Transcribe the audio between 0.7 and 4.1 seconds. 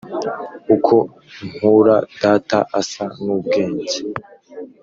“uko nkura, data asa n'ubwenge.”